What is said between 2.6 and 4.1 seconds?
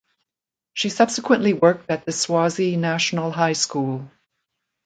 National High School.